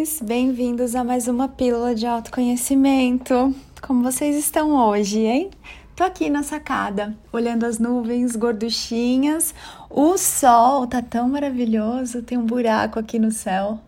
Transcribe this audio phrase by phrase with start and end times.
[0.00, 0.20] amores!
[0.22, 3.54] Bem-vindos a mais uma pílula de autoconhecimento.
[3.82, 5.50] Como vocês estão hoje, hein?
[5.94, 9.54] Tô aqui na sacada, olhando as nuvens gorduchinhas.
[9.90, 13.78] O sol tá tão maravilhoso, tem um buraco aqui no céu.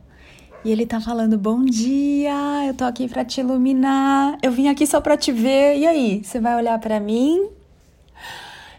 [0.64, 4.37] E ele tá falando: "Bom dia, eu tô aqui para te iluminar.
[4.43, 5.79] Eu vim aqui só para te ver.
[5.79, 7.49] E aí, você vai olhar para mim?"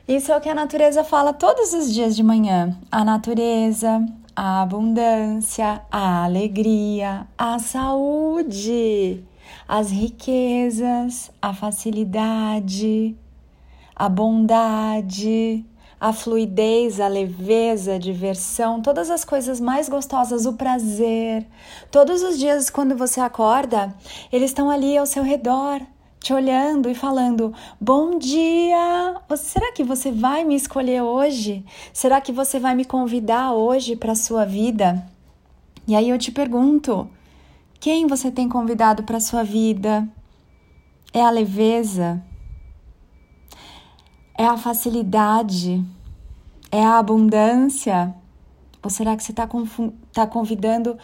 [0.08, 2.78] Isso é o que a natureza fala todos os dias de manhã.
[2.92, 4.06] A natureza,
[4.36, 9.24] a abundância, a alegria, a saúde,
[9.68, 13.16] as riquezas, a facilidade,
[13.96, 15.66] a bondade,
[16.00, 21.48] a fluidez, a leveza, a diversão, todas as coisas mais gostosas, o prazer.
[21.92, 23.96] Todos os dias, quando você acorda,
[24.32, 25.82] eles estão ali ao seu redor
[26.24, 29.22] te olhando e falando: Bom dia!
[29.36, 31.66] Será que você vai me escolher hoje?
[31.92, 35.06] Será que você vai me convidar hoje para a sua vida?
[35.86, 37.10] E aí eu te pergunto:
[37.78, 40.08] quem você tem convidado para a sua vida?
[41.14, 42.24] É a leveza?
[44.36, 45.84] É a facilidade?
[46.72, 48.16] É a abundância?
[48.82, 49.48] Ou será que você está
[50.14, 50.98] tá convidando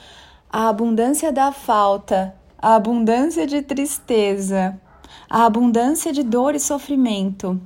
[0.50, 4.80] a abundância da falta, a abundância de tristeza?
[5.30, 7.60] A abundância de dor e sofrimento.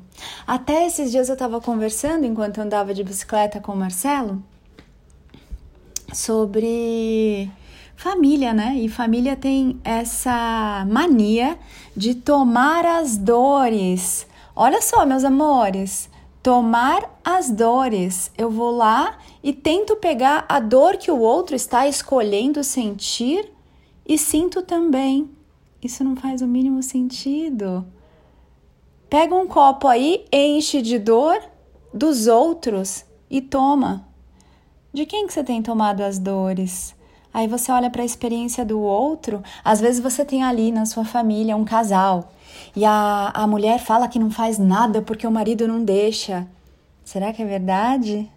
[0.46, 4.44] Até esses dias eu estava conversando enquanto andava de bicicleta com o Marcelo
[6.14, 7.50] sobre
[7.96, 8.76] família, né?
[8.76, 11.58] E família tem essa mania
[11.96, 14.28] de tomar as dores.
[14.56, 16.10] Olha só, meus amores,
[16.44, 18.30] tomar as dores.
[18.38, 23.50] Eu vou lá e tento pegar a dor que o outro está escolhendo sentir
[24.06, 25.30] e sinto também.
[25.88, 27.86] Isso não faz o mínimo sentido.
[29.10, 31.40] Pega um copo aí, enche de dor
[31.94, 34.08] dos outros e toma.
[34.94, 36.96] De quem que você tem tomado as dores?
[37.34, 39.42] Aí você olha para a experiência do outro.
[39.64, 42.32] Às vezes você tem ali na sua família um casal
[42.76, 46.48] e a, a mulher fala que não faz nada porque o marido não deixa.
[47.04, 48.32] Será que é verdade?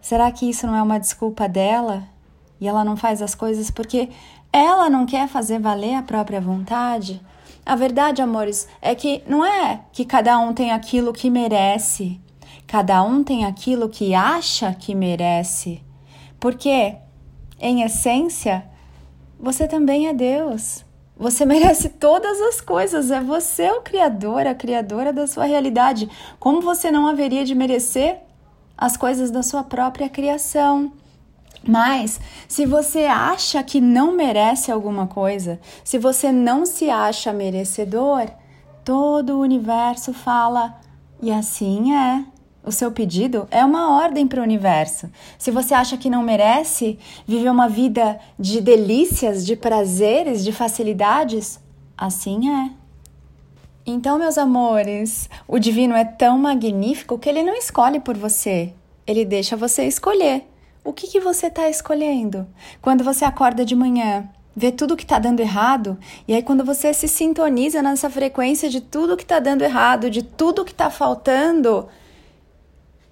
[0.00, 2.04] Será que isso não é uma desculpa dela?
[2.60, 4.10] E ela não faz as coisas porque
[4.52, 7.20] ela não quer fazer valer a própria vontade?
[7.64, 12.20] A verdade, amores, é que não é que cada um tem aquilo que merece,
[12.66, 15.82] cada um tem aquilo que acha que merece.
[16.40, 16.96] Porque,
[17.60, 18.64] em essência,
[19.38, 20.84] você também é Deus.
[21.16, 26.10] Você merece todas as coisas, é você o criador, a criadora da sua realidade.
[26.40, 28.18] Como você não haveria de merecer
[28.76, 30.92] as coisas da sua própria criação?
[31.66, 38.28] Mas se você acha que não merece alguma coisa, se você não se acha merecedor,
[38.84, 40.78] todo o universo fala
[41.22, 42.24] e assim é.
[42.62, 45.10] O seu pedido é uma ordem para o universo.
[45.38, 51.58] Se você acha que não merece viver uma vida de delícias, de prazeres, de facilidades,
[51.96, 52.70] assim é.
[53.86, 58.74] Então, meus amores, o divino é tão magnífico que ele não escolhe por você,
[59.06, 60.46] ele deixa você escolher.
[60.82, 62.46] O que, que você está escolhendo?
[62.80, 66.94] Quando você acorda de manhã, vê tudo que está dando errado, e aí quando você
[66.94, 71.86] se sintoniza nessa frequência de tudo que está dando errado, de tudo que está faltando,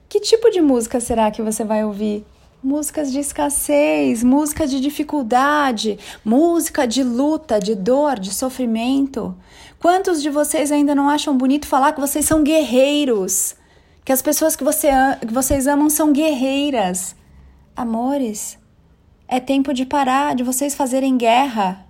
[0.09, 2.25] que tipo de música será que você vai ouvir?
[2.62, 9.37] Músicas de escassez, música de dificuldade, música de luta, de dor, de sofrimento.
[9.79, 13.55] Quantos de vocês ainda não acham bonito falar que vocês são guerreiros?
[14.05, 14.89] Que as pessoas que, você,
[15.21, 17.15] que vocês amam são guerreiras.
[17.78, 18.59] Amores,
[19.28, 21.87] é tempo de parar de vocês fazerem guerra.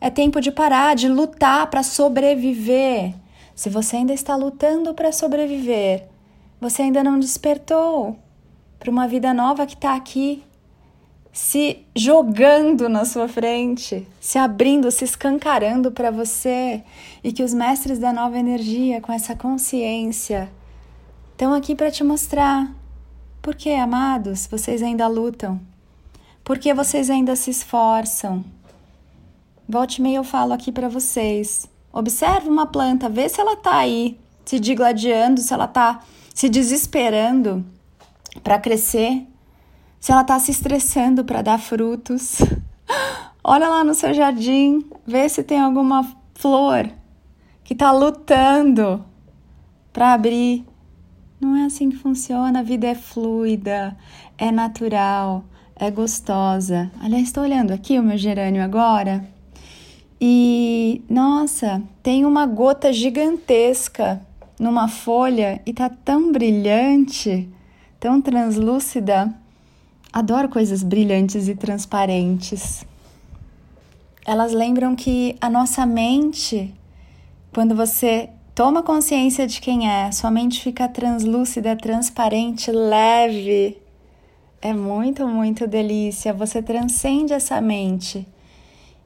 [0.00, 3.14] É tempo de parar de lutar para sobreviver.
[3.54, 6.08] Se você ainda está lutando para sobreviver,
[6.60, 8.18] você ainda não despertou
[8.80, 10.42] para uma vida nova que está aqui,
[11.32, 16.82] se jogando na sua frente, se abrindo, se escancarando para você
[17.22, 20.50] e que os mestres da nova energia, com essa consciência,
[21.30, 22.81] estão aqui para te mostrar
[23.42, 25.60] por que, amados, vocês ainda lutam?
[26.44, 28.44] Por que vocês ainda se esforçam?
[29.68, 31.68] Volte e eu falo aqui para vocês.
[31.92, 36.02] Observe uma planta, vê se ela tá aí se digladiando, se ela tá
[36.32, 37.64] se desesperando
[38.44, 39.26] para crescer,
[40.00, 42.38] se ela tá se estressando para dar frutos.
[43.42, 46.88] Olha lá no seu jardim, vê se tem alguma flor
[47.64, 49.04] que tá lutando
[49.92, 50.64] para abrir
[51.42, 52.60] não é assim que funciona.
[52.60, 53.96] A vida é fluida,
[54.38, 55.44] é natural,
[55.74, 56.88] é gostosa.
[57.00, 59.26] Aliás, estou olhando aqui o meu gerânio agora
[60.20, 64.24] e, nossa, tem uma gota gigantesca
[64.56, 67.48] numa folha e tá tão brilhante,
[67.98, 69.34] tão translúcida.
[70.12, 72.86] Adoro coisas brilhantes e transparentes.
[74.24, 76.72] elas lembram que a nossa mente,
[77.52, 83.78] quando você toma consciência de quem é, sua mente fica translúcida, transparente, leve.
[84.60, 86.32] É muito, muito delícia.
[86.32, 88.26] Você transcende essa mente.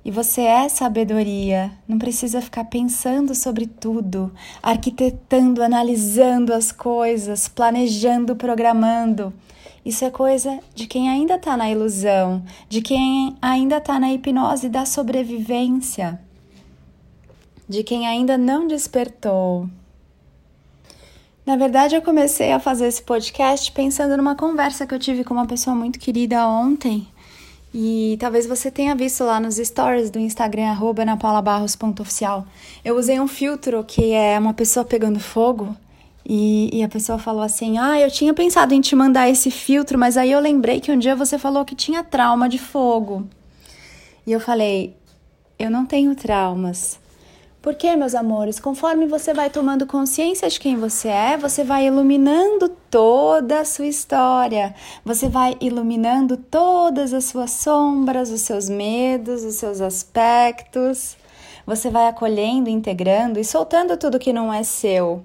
[0.04, 4.32] E você é sabedoria, não precisa ficar pensando sobre tudo,
[4.62, 9.34] arquitetando, analisando as coisas, planejando, programando.
[9.84, 14.69] Isso é coisa de quem ainda está na ilusão, de quem ainda está na hipnose
[14.69, 16.20] da sobrevivência,
[17.68, 19.68] de quem ainda não despertou.
[21.44, 25.34] Na verdade, eu comecei a fazer esse podcast pensando numa conversa que eu tive com
[25.34, 27.06] uma pessoa muito querida ontem
[27.78, 30.74] e talvez você tenha visto lá nos stories do Instagram,
[31.04, 32.46] napaulabarros.oficial.
[32.82, 35.76] Eu usei um filtro que é uma pessoa pegando fogo.
[36.24, 39.98] E, e, a pessoa falou assim: Ah, eu tinha pensado em te mandar esse filtro,
[39.98, 43.28] mas aí eu lembrei que um dia você falou que tinha trauma de fogo.
[44.26, 44.96] E eu falei:
[45.58, 46.98] Eu não tenho traumas.
[47.66, 52.68] Porque, meus amores, conforme você vai tomando consciência de quem você é, você vai iluminando
[52.88, 54.72] toda a sua história,
[55.04, 61.16] você vai iluminando todas as suas sombras, os seus medos, os seus aspectos,
[61.66, 65.24] você vai acolhendo, integrando e soltando tudo que não é seu.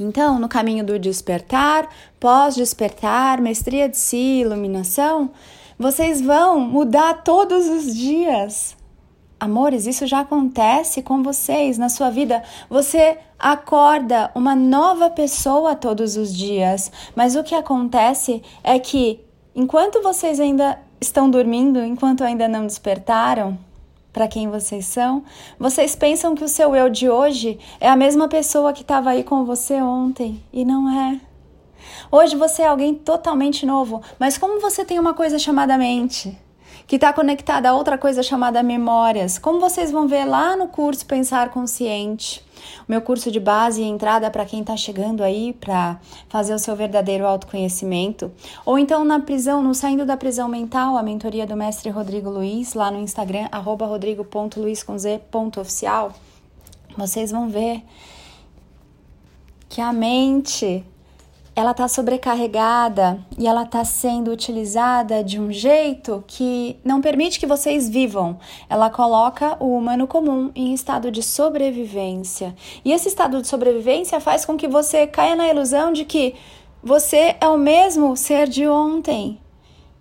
[0.00, 1.86] Então, no caminho do despertar,
[2.18, 5.30] pós-despertar, mestria de si, iluminação,
[5.78, 8.74] vocês vão mudar todos os dias
[9.42, 12.44] Amores, isso já acontece com vocês na sua vida.
[12.70, 19.18] Você acorda uma nova pessoa todos os dias, mas o que acontece é que
[19.52, 23.58] enquanto vocês ainda estão dormindo, enquanto ainda não despertaram
[24.12, 25.24] para quem vocês são,
[25.58, 29.24] vocês pensam que o seu eu de hoje é a mesma pessoa que estava aí
[29.24, 31.20] com você ontem e não é.
[32.12, 36.38] Hoje você é alguém totalmente novo, mas como você tem uma coisa chamada mente,
[36.86, 39.38] que está conectada a outra coisa chamada memórias.
[39.38, 42.44] Como vocês vão ver lá no curso Pensar Consciente,
[42.86, 46.58] o meu curso de base e entrada para quem está chegando aí para fazer o
[46.58, 48.32] seu verdadeiro autoconhecimento.
[48.64, 52.74] Ou então na prisão, no Saindo da Prisão Mental, a mentoria do mestre Rodrigo Luiz,
[52.74, 56.12] lá no Instagram, rodrigo.luiz.oficial.
[56.96, 57.82] Vocês vão ver
[59.68, 60.84] que a mente
[61.54, 67.46] ela está sobrecarregada e ela está sendo utilizada de um jeito que não permite que
[67.46, 68.38] vocês vivam.
[68.70, 72.54] Ela coloca o humano comum em estado de sobrevivência.
[72.84, 76.34] E esse estado de sobrevivência faz com que você caia na ilusão de que
[76.82, 79.38] você é o mesmo ser de ontem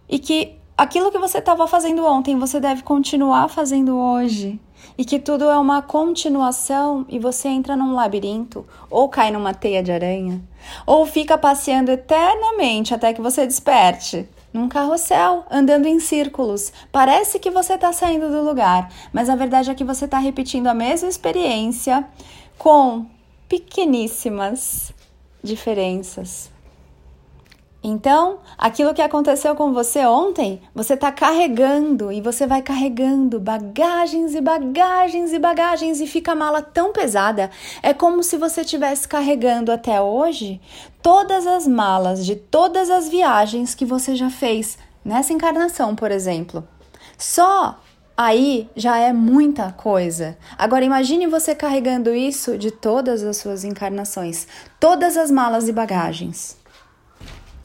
[0.07, 4.59] e que aquilo que você estava fazendo ontem você deve continuar fazendo hoje
[4.97, 9.83] e que tudo é uma continuação e você entra num labirinto ou cai numa teia
[9.83, 10.41] de aranha
[10.83, 14.27] ou fica passeando eternamente até que você desperte.
[14.51, 16.73] Num carrossel, andando em círculos.
[16.91, 20.67] Parece que você está saindo do lugar, mas a verdade é que você está repetindo
[20.67, 22.05] a mesma experiência
[22.57, 23.05] com
[23.47, 24.91] pequeníssimas
[25.41, 26.50] diferenças.
[27.83, 34.35] Então, aquilo que aconteceu com você ontem, você está carregando e você vai carregando bagagens
[34.35, 37.49] e bagagens e bagagens e fica a mala tão pesada.
[37.81, 40.61] É como se você estivesse carregando até hoje
[41.01, 46.63] todas as malas de todas as viagens que você já fez nessa encarnação, por exemplo.
[47.17, 47.79] Só
[48.15, 50.37] aí já é muita coisa.
[50.55, 54.47] Agora imagine você carregando isso de todas as suas encarnações,
[54.79, 56.60] todas as malas e bagagens.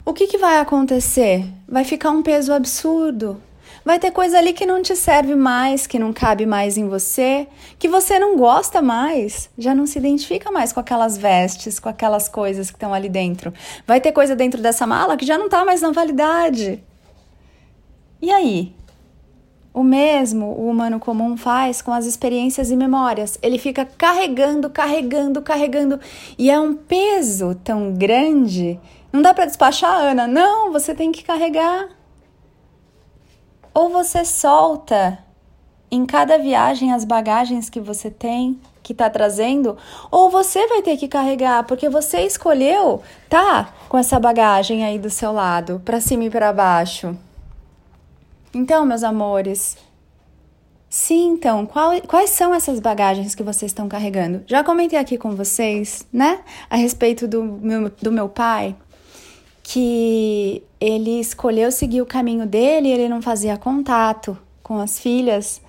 [0.09, 1.45] O que, que vai acontecer?
[1.69, 3.43] Vai ficar um peso absurdo.
[3.85, 7.49] Vai ter coisa ali que não te serve mais, que não cabe mais em você,
[7.77, 12.29] que você não gosta mais, já não se identifica mais com aquelas vestes, com aquelas
[12.29, 13.53] coisas que estão ali dentro.
[13.85, 16.81] Vai ter coisa dentro dessa mala que já não está mais na validade.
[18.23, 18.73] E aí?
[19.75, 23.41] O mesmo o humano comum faz com as experiências e memórias.
[23.43, 25.99] Ele fica carregando, carregando, carregando.
[26.39, 28.79] E é um peso tão grande
[29.13, 30.27] não dá para despachar, Ana?
[30.27, 31.89] Não, você tem que carregar.
[33.73, 35.19] Ou você solta
[35.91, 39.77] em cada viagem as bagagens que você tem, que está trazendo,
[40.11, 45.11] ou você vai ter que carregar, porque você escolheu tá com essa bagagem aí do
[45.11, 47.17] seu lado, para cima e para baixo.
[48.55, 49.77] Então, meus amores,
[50.89, 54.43] sim, então, qual, quais são essas bagagens que vocês estão carregando?
[54.47, 58.75] Já comentei aqui com vocês, né, a respeito do meu, do meu pai
[59.69, 65.61] que ele escolheu seguir o caminho dele ele não fazia contato com as filhas.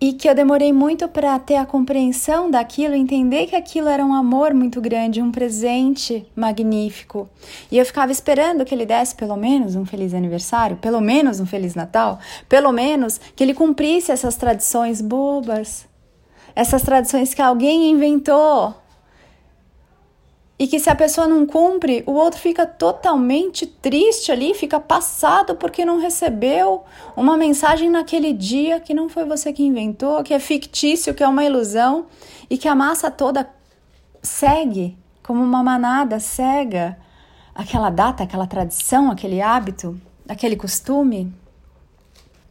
[0.00, 4.14] e que eu demorei muito para ter a compreensão daquilo, entender que aquilo era um
[4.14, 7.28] amor muito grande, um presente magnífico.
[7.72, 11.46] E eu ficava esperando que ele desse pelo menos um feliz aniversário, pelo menos um
[11.46, 15.84] feliz Natal, pelo menos que ele cumprisse essas tradições bobas,
[16.54, 18.74] essas tradições que alguém inventou
[20.58, 25.54] e que se a pessoa não cumpre, o outro fica totalmente triste ali, fica passado
[25.54, 26.82] porque não recebeu
[27.16, 31.28] uma mensagem naquele dia que não foi você que inventou, que é fictício, que é
[31.28, 32.06] uma ilusão
[32.50, 33.48] e que a massa toda
[34.20, 36.98] segue como uma manada cega
[37.54, 41.32] aquela data, aquela tradição, aquele hábito, aquele costume.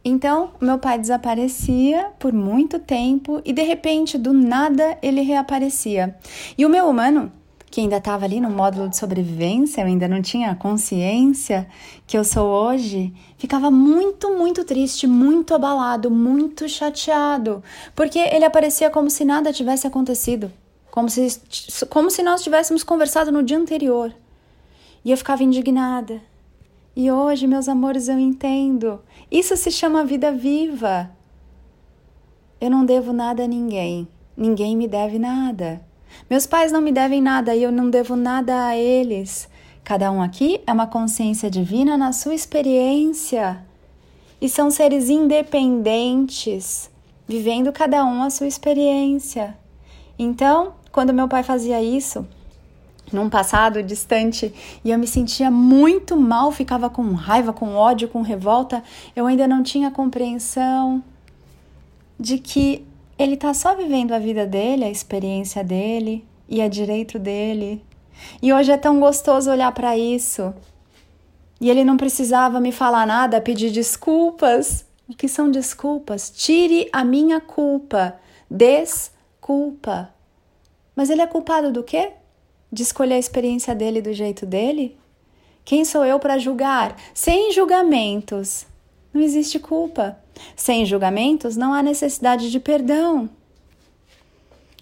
[0.02, 6.16] Então, meu pai desaparecia por muito tempo e de repente, do nada, ele reaparecia.
[6.56, 7.32] E o meu humano
[7.70, 11.66] que ainda estava ali no módulo de sobrevivência, eu ainda não tinha consciência
[12.06, 17.62] que eu sou hoje, ficava muito, muito triste, muito abalado, muito chateado,
[17.94, 20.50] porque ele aparecia como se nada tivesse acontecido,
[20.90, 21.40] como se,
[21.90, 24.14] como se nós tivéssemos conversado no dia anterior.
[25.04, 26.20] E eu ficava indignada.
[26.96, 29.00] E hoje, meus amores, eu entendo.
[29.30, 31.10] Isso se chama vida viva.
[32.60, 34.08] Eu não devo nada a ninguém.
[34.36, 35.80] Ninguém me deve nada.
[36.28, 39.48] Meus pais não me devem nada e eu não devo nada a eles.
[39.84, 43.64] Cada um aqui é uma consciência divina na sua experiência.
[44.40, 46.90] E são seres independentes,
[47.26, 49.56] vivendo cada um a sua experiência.
[50.18, 52.26] Então, quando meu pai fazia isso,
[53.12, 54.52] num passado distante,
[54.84, 58.82] e eu me sentia muito mal, ficava com raiva, com ódio, com revolta,
[59.14, 61.02] eu ainda não tinha compreensão
[62.18, 62.84] de que
[63.18, 67.84] ele está só vivendo a vida dele, a experiência dele e é direito dele.
[68.40, 70.54] E hoje é tão gostoso olhar para isso.
[71.60, 74.86] E ele não precisava me falar nada, pedir desculpas.
[75.08, 76.30] O que são desculpas?
[76.30, 78.14] Tire a minha culpa.
[78.48, 80.14] Desculpa.
[80.94, 82.12] Mas ele é culpado do quê?
[82.70, 84.96] De escolher a experiência dele do jeito dele?
[85.64, 86.96] Quem sou eu para julgar?
[87.12, 88.66] Sem julgamentos.
[89.12, 90.18] Não existe culpa.
[90.54, 93.28] Sem julgamentos, não há necessidade de perdão.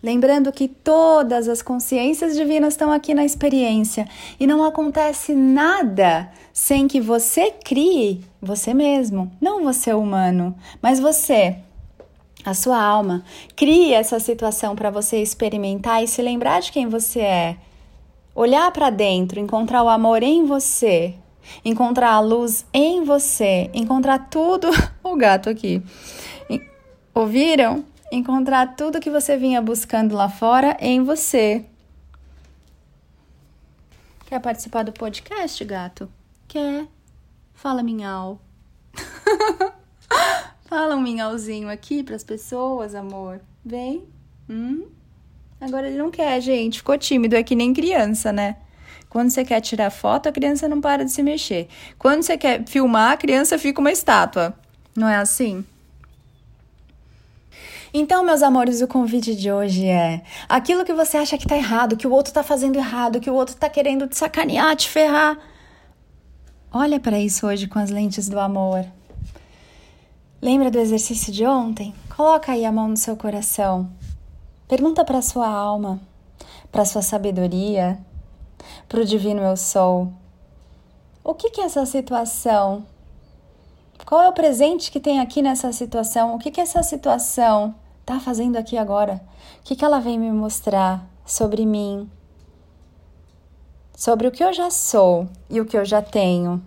[0.03, 4.07] Lembrando que todas as consciências divinas estão aqui na experiência
[4.39, 11.57] e não acontece nada sem que você crie você mesmo, não você humano, mas você,
[12.45, 13.25] a sua alma,
[13.57, 17.57] crie essa situação para você experimentar e se lembrar de quem você é.
[18.35, 21.15] Olhar para dentro, encontrar o amor em você,
[21.65, 24.69] encontrar a luz em você, encontrar tudo.
[25.03, 25.83] o gato aqui.
[27.15, 27.85] Ouviram?
[28.13, 31.65] Encontrar tudo que você vinha buscando lá fora em você.
[34.27, 36.09] Quer participar do podcast, gato?
[36.49, 36.87] Quer?
[37.55, 38.41] Fala minhau.
[40.67, 43.41] Fala um minhauzinho aqui para as pessoas, amor.
[43.65, 44.05] Vem.
[44.49, 44.87] Hum?
[45.61, 46.79] Agora ele não quer, gente.
[46.79, 48.57] Ficou tímido, é que nem criança, né?
[49.17, 51.69] Quando você quer tirar foto, a criança não para de se mexer.
[51.99, 54.55] Quando você quer filmar, a criança fica uma estátua.
[54.95, 55.65] Não é assim?
[57.95, 61.97] Então, meus amores, o convite de hoje é: aquilo que você acha que tá errado,
[61.97, 65.39] que o outro tá fazendo errado, que o outro tá querendo te sacanear, te ferrar.
[66.71, 68.85] Olha para isso hoje com as lentes do amor.
[70.43, 71.95] Lembra do exercício de ontem?
[72.15, 73.91] Coloca aí a mão no seu coração.
[74.69, 75.99] Pergunta para sua alma,
[76.71, 77.99] para sua sabedoria,
[78.89, 80.13] para o divino eu sou.
[81.23, 82.85] O que, que é essa situação?
[84.07, 86.35] Qual é o presente que tem aqui nessa situação?
[86.35, 89.21] O que, que essa situação está fazendo aqui agora?
[89.61, 92.09] O que, que ela vem me mostrar sobre mim?
[93.97, 96.63] Sobre o que eu já sou e o que eu já tenho.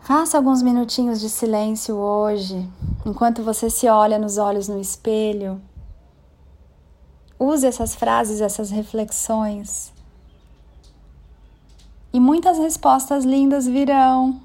[0.00, 2.68] Faça alguns minutinhos de silêncio hoje,
[3.06, 5.62] enquanto você se olha nos olhos no espelho
[7.38, 9.92] Use essas frases, essas reflexões.
[12.12, 14.40] E muitas respostas lindas virão.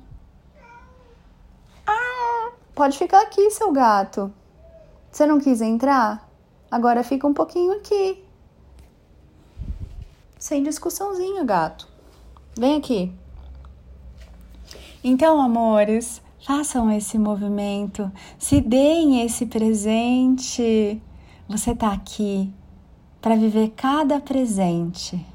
[1.85, 4.33] Ah, pode ficar aqui, seu gato.
[5.11, 6.27] Você não quis entrar?
[6.71, 8.23] Agora fica um pouquinho aqui.
[10.39, 11.87] Sem discussãozinha, gato.
[12.57, 13.13] Vem aqui.
[15.03, 21.01] Então, amores, façam esse movimento, se deem esse presente.
[21.47, 22.51] Você tá aqui
[23.21, 25.25] para viver cada presente,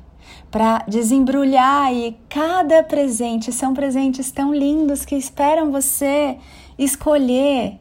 [0.51, 3.53] para desembrulhar aí cada presente.
[3.53, 6.39] São presentes tão lindos que esperam você
[6.79, 7.79] escolher.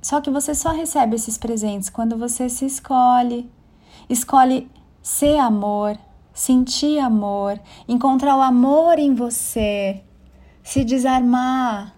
[0.00, 3.50] Só que você só recebe esses presentes quando você se escolhe.
[4.08, 4.70] Escolhe
[5.02, 5.98] ser amor,
[6.32, 10.02] sentir amor, encontrar o amor em você,
[10.62, 11.94] se desarmar,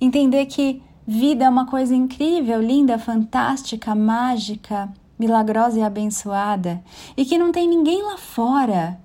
[0.00, 6.82] entender que vida é uma coisa incrível, linda, fantástica, mágica, milagrosa e abençoada,
[7.16, 8.98] e que não tem ninguém lá fora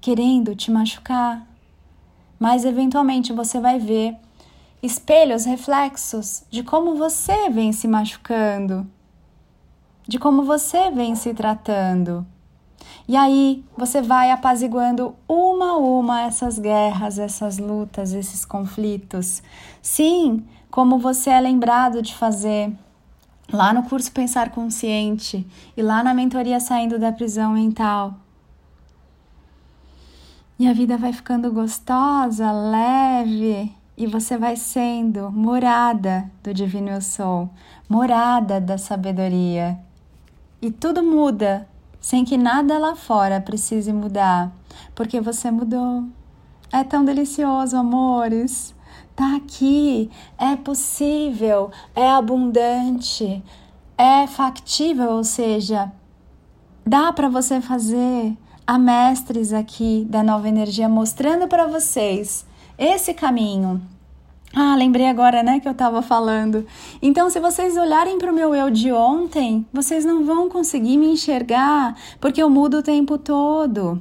[0.00, 1.46] querendo te machucar.
[2.38, 4.16] Mas eventualmente você vai ver
[4.82, 8.86] espelhos, reflexos de como você vem se machucando,
[10.06, 12.26] de como você vem se tratando.
[13.08, 19.42] E aí você vai apaziguando uma a uma essas guerras, essas lutas, esses conflitos.
[19.80, 22.72] Sim, como você é lembrado de fazer
[23.52, 25.46] lá no curso Pensar Consciente
[25.76, 28.14] e lá na mentoria Saindo da Prisão Mental.
[30.58, 37.00] E a vida vai ficando gostosa, leve, e você vai sendo morada do Divino Eu
[37.00, 37.50] Sou,
[37.88, 39.78] morada da sabedoria.
[40.62, 41.68] E tudo muda
[42.00, 44.52] sem que nada lá fora precise mudar,
[44.94, 46.04] porque você mudou.
[46.72, 48.74] É tão delicioso, amores.
[49.16, 53.42] Tá aqui, é possível, é abundante,
[53.96, 55.92] é factível, ou seja,
[56.84, 58.36] dá para você fazer.
[58.66, 63.80] Há mestres aqui da nova energia mostrando para vocês esse caminho.
[64.56, 66.66] Ah, lembrei agora, né, que eu estava falando.
[67.02, 71.06] Então, se vocês olharem para o meu eu de ontem, vocês não vão conseguir me
[71.06, 74.00] enxergar, porque eu mudo o tempo todo.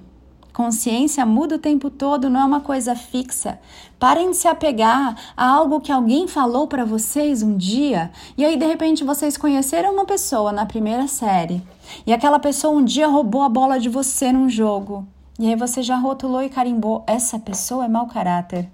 [0.54, 3.60] Consciência muda o tempo todo, não é uma coisa fixa.
[4.04, 8.58] Parem de se apegar a algo que alguém falou para vocês um dia e aí
[8.58, 11.66] de repente vocês conheceram uma pessoa na primeira série
[12.06, 15.08] e aquela pessoa um dia roubou a bola de você num jogo.
[15.40, 18.70] E aí você já rotulou e carimbou: essa pessoa é mau caráter.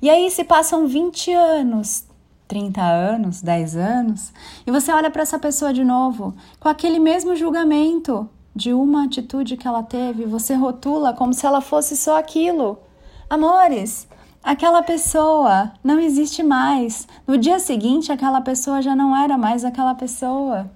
[0.00, 2.06] E aí se passam 20 anos,
[2.48, 4.32] 30 anos, 10 anos,
[4.66, 9.58] e você olha para essa pessoa de novo com aquele mesmo julgamento de uma atitude
[9.58, 12.78] que ela teve, você rotula como se ela fosse só aquilo.
[13.28, 14.08] Amores,
[14.42, 17.06] aquela pessoa não existe mais.
[17.26, 20.70] No dia seguinte, aquela pessoa já não era mais aquela pessoa.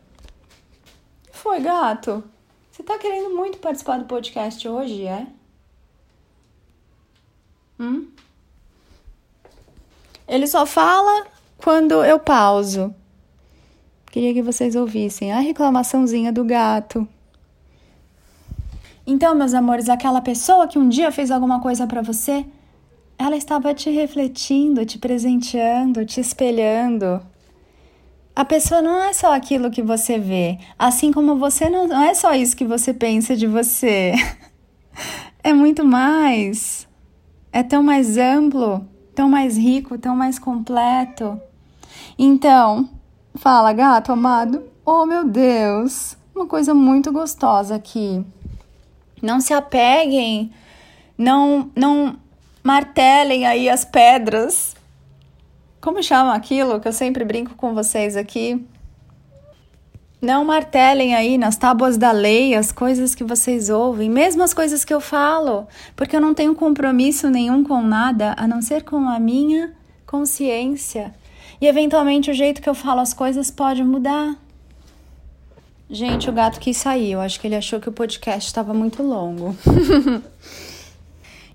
[1.32, 2.24] Foi, gato?
[2.70, 5.26] Você tá querendo muito participar do podcast hoje, é?
[7.78, 8.08] Hum?
[10.26, 11.26] Ele só fala
[11.58, 12.94] quando eu pauso.
[14.06, 17.06] Queria que vocês ouvissem a reclamaçãozinha do gato.
[19.06, 22.46] Então, meus amores, aquela pessoa que um dia fez alguma coisa para você,
[23.18, 27.20] ela estava te refletindo, te presenteando, te espelhando.
[28.34, 32.14] A pessoa não é só aquilo que você vê, assim como você não, não é
[32.14, 34.14] só isso que você pensa de você.
[35.46, 36.88] É muito mais.
[37.52, 41.38] É tão mais amplo, tão mais rico, tão mais completo.
[42.18, 42.88] Então,
[43.34, 44.62] fala, gato amado.
[44.86, 48.24] Oh, meu Deus, uma coisa muito gostosa aqui.
[49.20, 50.50] Não se apeguem,
[51.18, 52.16] não, não
[52.64, 54.74] martelem aí as pedras.
[55.82, 58.66] Como chama aquilo que eu sempre brinco com vocês aqui?
[60.20, 64.82] Não martelem aí nas tábuas da lei as coisas que vocês ouvem, mesmo as coisas
[64.82, 69.06] que eu falo, porque eu não tenho compromisso nenhum com nada a não ser com
[69.06, 69.74] a minha
[70.06, 71.14] consciência.
[71.60, 74.34] E eventualmente o jeito que eu falo as coisas pode mudar.
[75.90, 77.12] Gente, o gato quis sair.
[77.12, 79.54] Eu acho que ele achou que o podcast estava muito longo.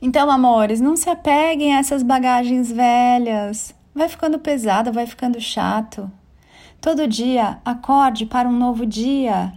[0.01, 3.75] então, amores, não se apeguem a essas bagagens velhas.
[3.93, 6.09] Vai ficando pesado, vai ficando chato.
[6.79, 9.51] Todo dia acorde para um novo dia.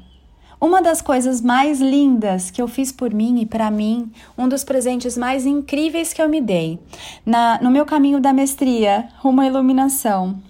[0.61, 4.65] Uma das coisas mais lindas que eu fiz por mim e para mim, um dos
[4.65, 6.81] presentes mais incríveis que eu me dei
[7.27, 10.41] na, no meu caminho da mestria rumo à iluminação,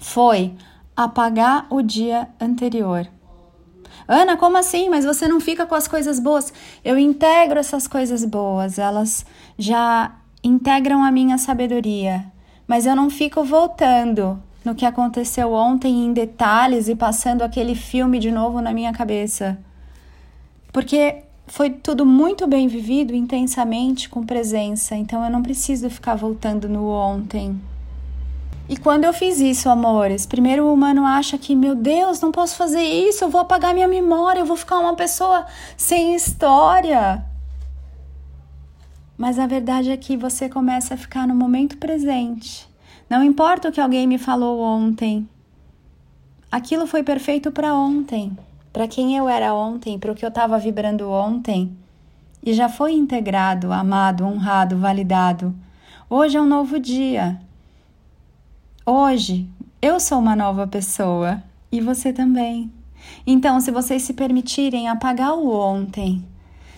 [0.00, 0.54] foi
[0.94, 3.06] apagar o dia anterior.
[4.08, 4.88] Ana, como assim?
[4.88, 6.52] Mas você não fica com as coisas boas?
[6.84, 9.26] Eu integro essas coisas boas, elas
[9.58, 12.24] já integram a minha sabedoria,
[12.68, 18.18] mas eu não fico voltando no que aconteceu ontem em detalhes e passando aquele filme
[18.18, 19.58] de novo na minha cabeça.
[20.72, 26.68] Porque foi tudo muito bem vivido intensamente com presença, então eu não preciso ficar voltando
[26.68, 27.60] no ontem.
[28.68, 32.56] E quando eu fiz isso, amores, primeiro o humano acha que, meu Deus, não posso
[32.56, 37.24] fazer isso, eu vou apagar minha memória, eu vou ficar uma pessoa sem história.
[39.16, 42.68] Mas a verdade é que você começa a ficar no momento presente.
[43.08, 45.28] Não importa o que alguém me falou ontem.
[46.50, 48.36] Aquilo foi perfeito para ontem,
[48.72, 51.76] para quem eu era ontem, para o que eu estava vibrando ontem.
[52.42, 55.54] E já foi integrado, amado, honrado, validado.
[56.10, 57.45] Hoje é um novo dia.
[58.88, 59.48] Hoje
[59.82, 62.72] eu sou uma nova pessoa e você também.
[63.26, 66.24] Então, se vocês se permitirem apagar o ontem,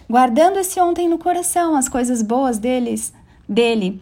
[0.09, 3.13] guardando esse ontem no coração, as coisas boas deles,
[3.47, 4.01] dele,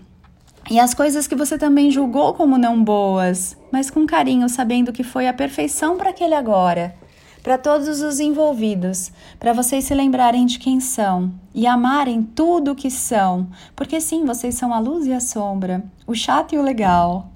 [0.70, 5.02] E as coisas que você também julgou como não boas, mas com carinho, sabendo que
[5.02, 6.94] foi a perfeição para aquele agora.
[7.42, 12.76] Para todos os envolvidos, para vocês se lembrarem de quem são e amarem tudo o
[12.76, 16.62] que são, porque sim, vocês são a luz e a sombra, o chato e o
[16.62, 17.32] legal,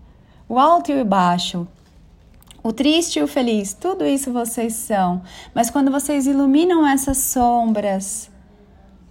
[0.51, 1.65] o alto e o baixo,
[2.61, 5.23] o triste e o feliz, tudo isso vocês são.
[5.55, 8.29] Mas quando vocês iluminam essas sombras,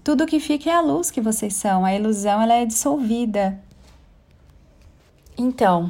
[0.04, 1.86] tudo que fica é a luz que vocês são.
[1.86, 3.58] A ilusão ela é dissolvida.
[5.38, 5.90] Então,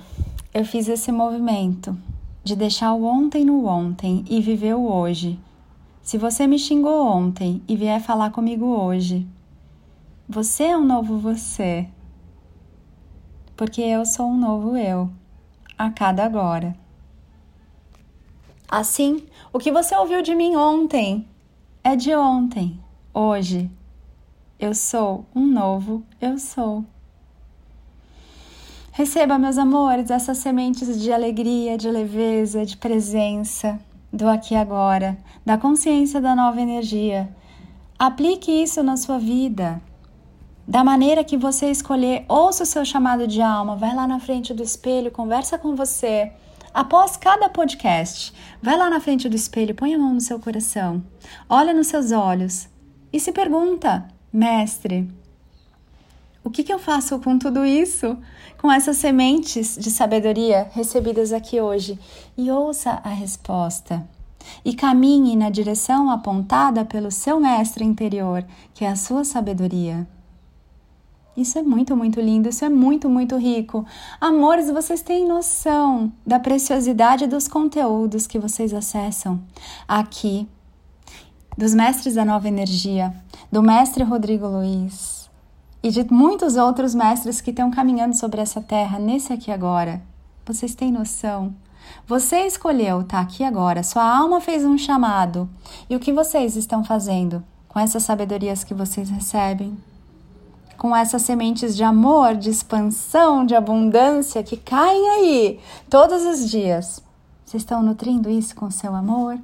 [0.54, 1.98] eu fiz esse movimento
[2.44, 5.40] de deixar o ontem no ontem e viver o hoje.
[6.04, 9.26] Se você me xingou ontem e vier falar comigo hoje,
[10.28, 11.88] você é um novo você.
[13.58, 15.10] Porque eu sou um novo eu
[15.80, 16.76] a cada agora.
[18.68, 21.26] Assim, o que você ouviu de mim ontem
[21.82, 22.78] é de ontem,
[23.14, 23.72] hoje.
[24.60, 26.84] Eu sou um novo eu sou.
[28.92, 33.80] Receba, meus amores, essas sementes de alegria, de leveza, de presença,
[34.12, 37.34] do aqui e agora, da consciência da nova energia.
[37.98, 39.82] Aplique isso na sua vida.
[40.68, 44.54] Da maneira que você escolher, ouça o seu chamado de alma, vai lá na frente
[44.54, 46.32] do espelho, conversa com você.
[46.74, 51.04] Após cada podcast, vai lá na frente do espelho, põe a mão no seu coração,
[51.50, 52.70] olha nos seus olhos
[53.12, 55.10] e se pergunta: Mestre,
[56.44, 58.18] o que, que eu faço com tudo isso?
[58.62, 62.00] Com essas sementes de sabedoria recebidas aqui hoje?
[62.38, 64.08] E ouça a resposta.
[64.64, 70.08] E caminhe na direção apontada pelo seu mestre interior, que é a sua sabedoria.
[71.40, 73.86] Isso é muito, muito lindo, isso é muito, muito rico.
[74.20, 79.40] Amores, vocês têm noção da preciosidade dos conteúdos que vocês acessam
[79.88, 80.46] aqui,
[81.58, 83.16] dos mestres da nova energia,
[83.50, 85.30] do mestre Rodrigo Luiz,
[85.82, 90.02] e de muitos outros mestres que estão caminhando sobre essa terra nesse aqui agora.
[90.46, 91.56] Vocês têm noção?
[92.06, 95.50] Você escolheu estar tá aqui agora, sua alma fez um chamado.
[95.90, 99.78] E o que vocês estão fazendo com essas sabedorias que vocês recebem?
[100.80, 107.04] Com essas sementes de amor, de expansão, de abundância que caem aí todos os dias.
[107.46, 109.38] Vocês estão nutrindo isso com seu amor?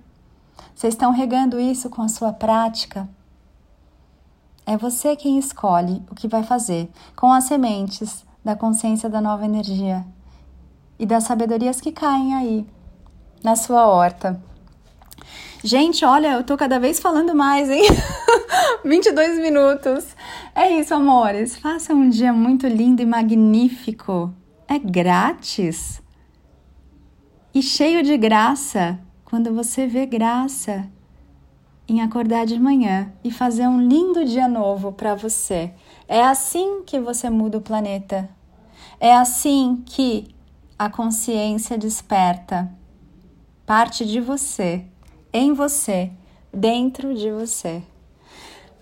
[0.73, 3.07] Vocês estão regando isso com a sua prática?
[4.65, 9.43] É você quem escolhe o que vai fazer com as sementes da consciência da nova
[9.43, 10.05] energia
[10.97, 12.65] e das sabedorias que caem aí
[13.43, 14.41] na sua horta.
[15.65, 17.81] Gente, olha, eu tô cada vez falando mais, hein?
[18.85, 20.15] 22 minutos.
[20.53, 21.57] É isso, amores.
[21.57, 24.31] Faça um dia muito lindo e magnífico.
[24.67, 26.03] É grátis.
[27.51, 28.99] E cheio de graça.
[29.23, 30.87] Quando você vê graça,
[31.89, 35.73] em acordar de manhã e fazer um lindo dia novo para você.
[36.07, 38.29] É assim que você muda o planeta.
[38.99, 40.27] É assim que
[40.77, 42.71] a consciência desperta.
[43.65, 44.85] Parte de você,
[45.35, 46.09] em você,
[46.53, 47.83] dentro de você.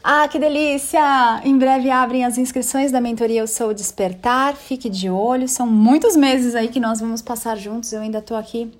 [0.04, 1.42] Ah, que delícia!
[1.44, 4.56] Em breve abrem as inscrições da mentoria Eu Sou Despertar.
[4.56, 7.92] Fique de olho, são muitos meses aí que nós vamos passar juntos.
[7.92, 8.72] Eu ainda tô aqui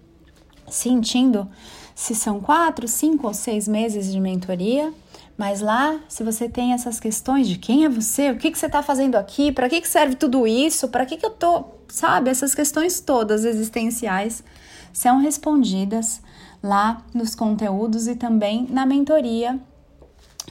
[0.70, 1.50] sentindo
[1.96, 4.94] se são quatro, cinco ou seis meses de mentoria.
[5.36, 8.68] Mas lá, se você tem essas questões de quem é você, o que, que você
[8.68, 12.30] está fazendo aqui, para que, que serve tudo isso, para que, que eu tô, sabe?
[12.30, 14.44] Essas questões todas existenciais
[14.92, 16.22] são respondidas
[16.64, 19.60] lá nos conteúdos e também na mentoria,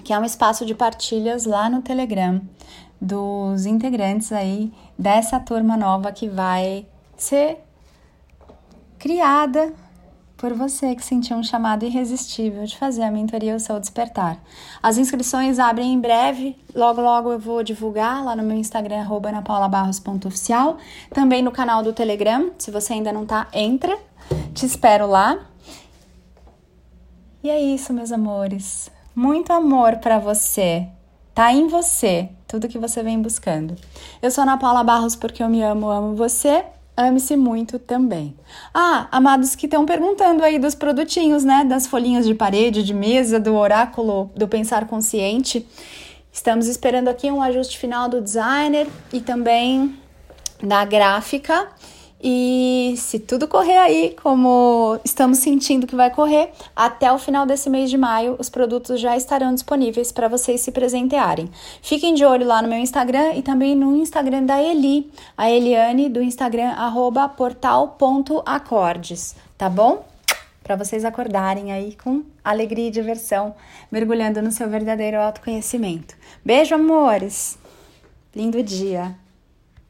[0.04, 2.40] que é um espaço de partilhas lá no Telegram
[3.00, 7.58] dos integrantes aí dessa turma nova que vai ser
[8.96, 9.72] criada
[10.36, 14.38] por você que sentiu um chamado irresistível de fazer a mentoria O Seu Despertar.
[14.82, 20.78] As inscrições abrem em breve, logo logo eu vou divulgar lá no meu Instagram, anapaulabarros.oficial,
[21.14, 23.96] também no canal do Telegram, se você ainda não tá, entra,
[24.52, 25.46] te espero lá.
[27.42, 28.90] E é isso, meus amores.
[29.14, 30.86] Muito amor para você.
[31.34, 33.74] Tá em você tudo que você vem buscando.
[34.20, 36.64] Eu sou Ana Paula Barros porque eu me amo, amo você
[36.96, 38.36] ame-se muito também.
[38.72, 41.64] Ah, amados que estão perguntando aí dos produtinhos, né?
[41.64, 45.66] Das folhinhas de parede, de mesa, do oráculo do pensar consciente.
[46.30, 49.98] Estamos esperando aqui um ajuste final do designer e também
[50.62, 51.68] da gráfica.
[52.24, 57.68] E se tudo correr aí, como estamos sentindo que vai correr, até o final desse
[57.68, 61.50] mês de maio, os produtos já estarão disponíveis para vocês se presentearem.
[61.82, 66.08] Fiquem de olho lá no meu Instagram e também no Instagram da Eli, a Eliane,
[66.08, 66.72] do Instagram
[67.36, 70.04] portal.acordes, tá bom?
[70.62, 73.52] Para vocês acordarem aí com alegria e diversão,
[73.90, 76.14] mergulhando no seu verdadeiro autoconhecimento.
[76.44, 77.58] Beijo, amores!
[78.32, 79.21] Lindo dia!